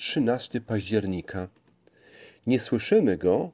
[0.00, 1.48] 13 października.
[2.46, 3.50] Nie słyszymy go,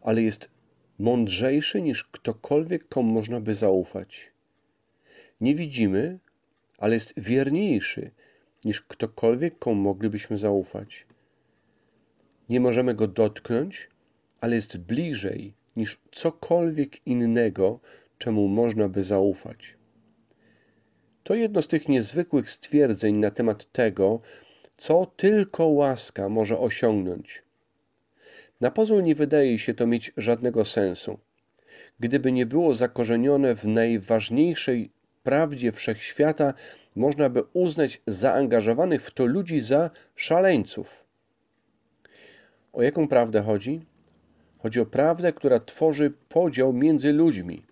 [0.00, 0.50] ale jest
[0.98, 4.30] mądrzejszy niż ktokolwiek, komu można by zaufać.
[5.40, 6.18] Nie widzimy,
[6.78, 8.10] ale jest wierniejszy
[8.64, 11.06] niż ktokolwiek, komu moglibyśmy zaufać.
[12.48, 13.88] Nie możemy go dotknąć,
[14.40, 17.80] ale jest bliżej niż cokolwiek innego,
[18.18, 19.76] czemu można by zaufać.
[21.24, 24.20] To jedno z tych niezwykłych stwierdzeń na temat tego,
[24.80, 27.42] co tylko łaska może osiągnąć.
[28.60, 31.18] Na pozór nie wydaje się to mieć żadnego sensu.
[32.00, 34.90] Gdyby nie było zakorzenione w najważniejszej
[35.22, 36.54] prawdzie wszechświata,
[36.96, 41.04] można by uznać zaangażowanych w to ludzi za szaleńców.
[42.72, 43.80] O jaką prawdę chodzi?
[44.58, 47.62] Chodzi o prawdę, która tworzy podział między ludźmi.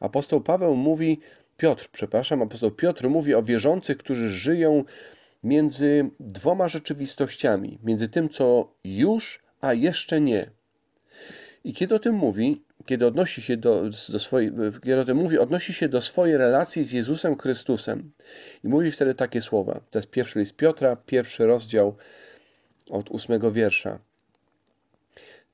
[0.00, 1.20] Apostoł Paweł mówi,
[1.56, 4.84] Piotr, przepraszam, apostoł Piotr mówi o wierzących, którzy żyją
[5.46, 10.50] między dwoma rzeczywistościami, między tym, co już, a jeszcze nie.
[11.64, 15.38] I kiedy o tym mówi, kiedy odnosi się do, do swojej, kiedy o tym mówi,
[15.38, 18.12] odnosi się do swojej relacji z Jezusem Chrystusem.
[18.64, 19.80] I mówi wtedy takie słowa.
[19.90, 21.96] To jest pierwszy list Piotra, pierwszy rozdział
[22.90, 23.98] od ósmego wiersza.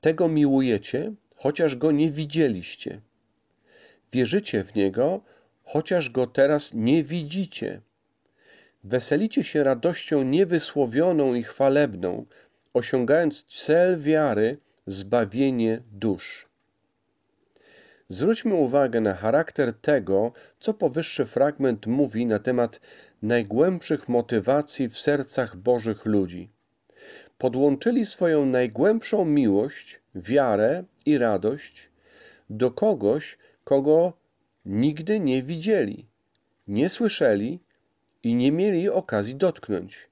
[0.01, 3.01] Tego miłujecie, chociaż go nie widzieliście.
[4.13, 5.21] Wierzycie w niego,
[5.63, 7.81] chociaż go teraz nie widzicie.
[8.83, 12.25] Weselicie się radością niewysłowioną i chwalebną,
[12.73, 16.47] osiągając cel wiary, zbawienie dusz.
[18.09, 22.79] Zwróćmy uwagę na charakter tego, co powyższy fragment mówi na temat
[23.21, 26.49] najgłębszych motywacji w sercach Bożych ludzi.
[27.37, 31.89] Podłączyli swoją najgłębszą miłość, wiarę i radość
[32.49, 34.13] do kogoś, kogo
[34.65, 36.07] nigdy nie widzieli,
[36.67, 37.59] nie słyszeli
[38.23, 40.07] i nie mieli okazji dotknąć.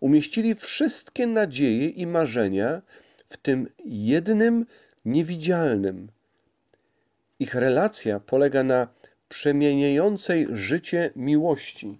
[0.00, 2.82] Umieścili wszystkie nadzieje i marzenia
[3.28, 4.66] w tym jednym
[5.04, 6.08] niewidzialnym.
[7.38, 8.88] Ich relacja polega na
[9.28, 11.98] przemieniającej życie miłości.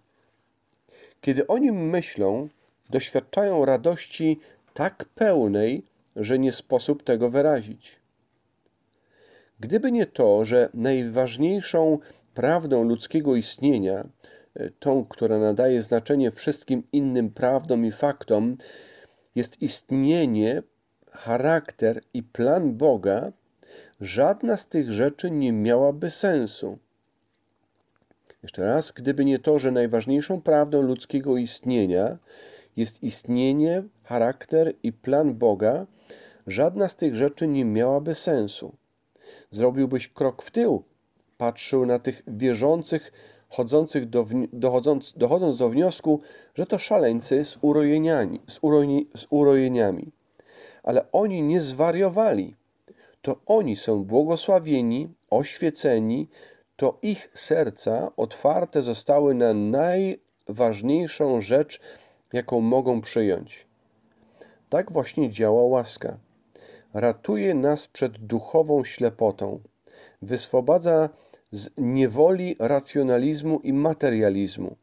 [1.20, 2.48] Kiedy o nim myślą,
[2.90, 4.40] doświadczają radości
[4.74, 5.82] tak pełnej,
[6.16, 7.96] że nie sposób tego wyrazić.
[9.60, 11.98] Gdyby nie to, że najważniejszą
[12.34, 14.04] prawdą ludzkiego istnienia,
[14.78, 18.56] tą, która nadaje znaczenie wszystkim innym prawdom i faktom,
[19.34, 20.62] jest istnienie,
[21.12, 23.32] charakter i plan Boga,
[24.00, 26.78] żadna z tych rzeczy nie miałaby sensu.
[28.42, 32.18] Jeszcze raz, gdyby nie to, że najważniejszą prawdą ludzkiego istnienia
[32.76, 35.86] jest istnienie, charakter i plan Boga,
[36.46, 38.76] żadna z tych rzeczy nie miałaby sensu.
[39.50, 40.84] Zrobiłbyś krok w tył,
[41.38, 43.12] patrzył na tych wierzących,
[44.06, 46.20] do, dochodząc, dochodząc do wniosku,
[46.54, 50.12] że to szaleńcy z urojeniami, z, urojeni, z urojeniami.
[50.82, 52.54] Ale oni nie zwariowali.
[53.22, 56.28] To oni są błogosławieni, oświeceni,
[56.76, 61.80] to ich serca otwarte zostały na najważniejszą rzecz,
[62.32, 63.66] jaką mogą przyjąć.
[64.68, 66.18] Tak właśnie działa łaska.
[66.94, 69.60] Ratuje nas przed duchową ślepotą,
[70.22, 71.08] wyswobadza
[71.56, 74.76] z niewoli racjonalizmu i materializmu.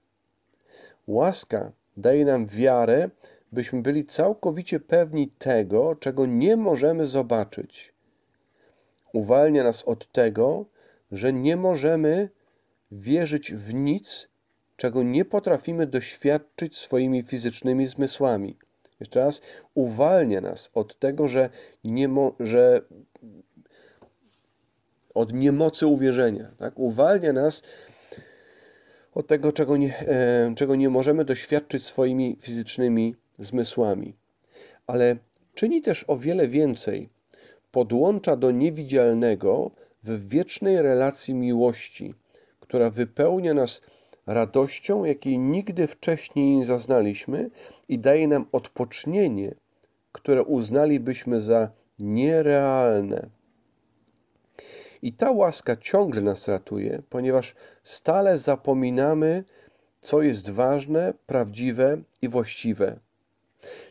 [1.07, 3.09] Łaska daje nam wiarę,
[3.51, 7.94] byśmy byli całkowicie pewni tego, czego nie możemy zobaczyć.
[9.13, 10.66] Uwalnia nas od tego,
[11.12, 12.29] że nie możemy
[12.91, 14.28] wierzyć w nic,
[14.78, 18.57] czego nie potrafimy doświadczyć swoimi fizycznymi zmysłami.
[19.00, 19.41] Jeszcze raz,
[19.73, 21.50] uwalnia nas od tego, że,
[21.83, 22.81] nie mo, że
[25.13, 26.51] od niemocy uwierzenia.
[26.57, 26.79] Tak?
[26.79, 27.63] Uwalnia nas
[29.13, 34.13] od tego, czego nie, e, czego nie możemy doświadczyć swoimi fizycznymi zmysłami.
[34.88, 35.16] Ale
[35.53, 37.09] czyni też o wiele więcej.
[37.72, 39.72] Podłącza do niewidzialnego
[40.03, 42.13] w wiecznej relacji miłości,
[42.59, 43.81] która wypełnia nas
[44.28, 47.50] radością, jakiej nigdy wcześniej nie zaznaliśmy
[47.89, 49.56] i daje nam odpocznienie,
[50.12, 51.69] które uznalibyśmy za
[52.00, 53.30] nierealne.
[55.03, 59.44] I ta łaska ciągle nas ratuje, ponieważ stale zapominamy,
[60.01, 63.00] co jest ważne, prawdziwe i właściwe.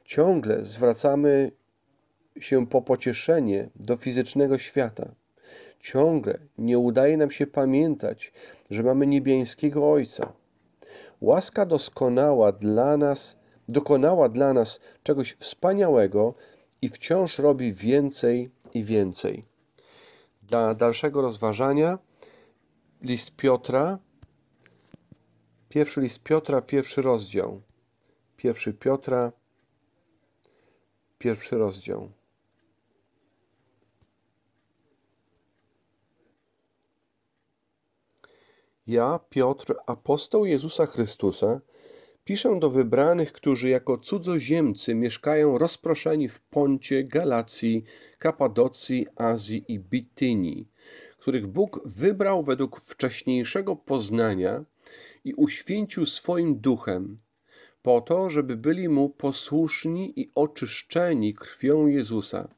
[0.05, 1.53] Ciągle zwracamy
[2.41, 5.15] się po pocieszenie do fizycznego świata.
[5.81, 8.33] Ciągle nie udaje nam się pamiętać,
[8.71, 10.33] że mamy niebiańskiego Ojca.
[11.21, 13.37] Łaska doskonała dla nas,
[13.69, 16.35] dokonała dla nas czegoś wspaniałego
[16.83, 19.52] i wciąż robi więcej i więcej.
[20.43, 21.99] Dla dalszego rozważania
[23.01, 23.99] list Piotra,
[25.69, 27.63] pierwszy list Piotra, pierwszy rozdział.
[28.37, 29.33] Pierwszy Piotra,
[31.19, 32.13] pierwszy rozdział.
[38.87, 41.61] Ja, Piotr, apostoł Jezusa Chrystusa,
[42.25, 47.85] piszę do wybranych, którzy jako cudzoziemcy mieszkają rozproszeni w Poncie, Galacji,
[48.19, 50.69] Kapadocji, Azji i Bitynii,
[51.19, 54.65] których Bóg wybrał według wcześniejszego poznania
[55.25, 57.17] i uświęcił swoim duchem,
[57.83, 62.49] po to, żeby byli mu posłuszni i oczyszczeni krwią Jezusa.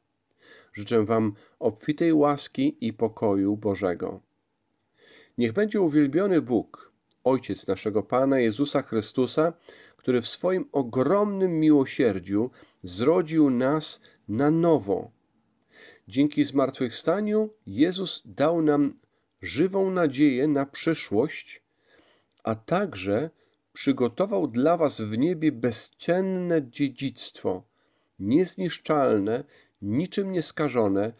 [0.73, 4.21] Życzę Wam obfitej łaski i pokoju Bożego.
[5.37, 6.91] Niech będzie uwielbiony Bóg,
[7.25, 9.53] Ojciec naszego Pana Jezusa Chrystusa,
[9.97, 12.51] który w swoim ogromnym miłosierdziu
[12.83, 15.11] zrodził nas na nowo.
[16.07, 18.93] Dzięki zmartwychwstaniu Jezus dał nam
[19.41, 21.61] żywą nadzieję na przyszłość,
[22.43, 23.29] a także
[23.73, 27.63] przygotował dla Was w niebie bezcenne dziedzictwo,
[28.19, 29.43] niezniszczalne,
[29.81, 31.13] niczym nieskażone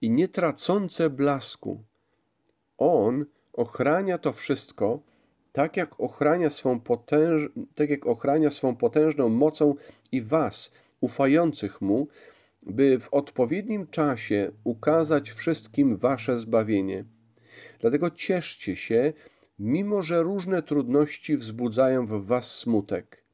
[0.00, 1.82] i nietracące blasku.
[2.78, 5.02] On ochrania to wszystko,
[5.52, 7.48] tak jak ochrania swą, potęż...
[7.74, 9.74] tak jak ochrania swą potężną mocą
[10.12, 12.08] i was, ufających Mu,
[12.62, 17.04] by w odpowiednim czasie ukazać wszystkim wasze zbawienie.
[17.80, 19.12] Dlatego cieszcie się,
[19.58, 23.24] mimo że różne trudności wzbudzają w was smutek,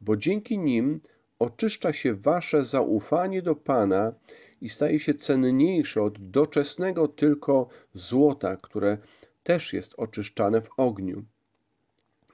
[0.00, 1.00] bo dzięki nim
[1.38, 4.12] oczyszcza się wasze zaufanie do Pana
[4.60, 8.98] i staje się cenniejsze od doczesnego tylko złota, które
[9.42, 11.24] też jest oczyszczane w ogniu.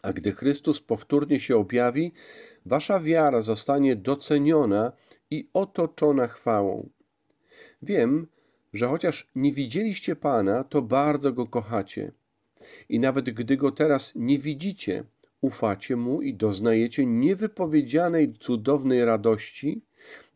[0.04, 2.12] A gdy Chrystus powtórnie się objawi,
[2.66, 4.92] wasza wiara zostanie doceniona
[5.30, 6.88] i otoczona chwałą.
[7.82, 8.26] Wiem,
[8.72, 12.12] że chociaż nie widzieliście Pana, to bardzo Go kochacie.
[12.88, 15.04] I nawet gdy Go teraz nie widzicie,
[15.40, 19.82] ufacie Mu i doznajecie niewypowiedzianej, cudownej radości,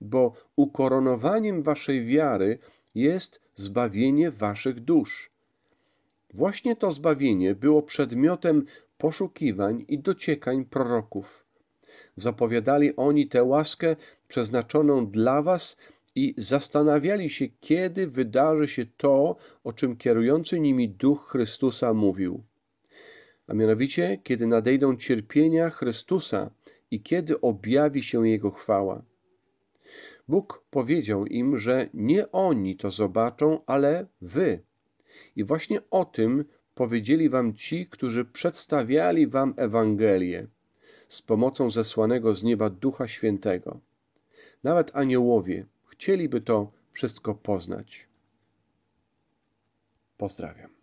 [0.00, 2.58] bo ukoronowaniem waszej wiary
[2.94, 5.30] jest zbawienie waszych dusz.
[6.34, 8.64] Właśnie to zbawienie było przedmiotem
[8.98, 11.46] poszukiwań i dociekań proroków.
[12.16, 13.96] Zapowiadali oni tę łaskę
[14.28, 15.76] przeznaczoną dla was
[16.14, 22.42] i zastanawiali się, kiedy wydarzy się to, o czym kierujący nimi Duch Chrystusa mówił.
[23.46, 26.50] A mianowicie, kiedy nadejdą cierpienia Chrystusa
[26.90, 29.02] i kiedy objawi się Jego chwała.
[30.28, 34.67] Bóg powiedział im, że nie oni to zobaczą, ale wy.
[35.37, 36.44] I właśnie o tym
[36.75, 40.46] powiedzieli wam ci, którzy przedstawiali wam Ewangelię
[41.08, 43.81] z pomocą zesłanego z nieba Ducha Świętego.
[44.64, 48.08] Nawet aniołowie chcieliby to wszystko poznać.
[50.16, 50.77] Pozdrawiam.